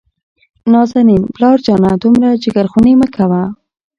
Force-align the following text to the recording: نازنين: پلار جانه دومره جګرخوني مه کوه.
نازنين: 0.73 1.23
پلار 1.35 1.57
جانه 1.65 1.91
دومره 2.03 2.29
جګرخوني 2.43 2.93
مه 2.99 3.07
کوه. 3.15 3.41